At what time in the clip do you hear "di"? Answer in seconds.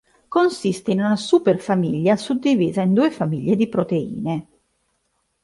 3.55-3.69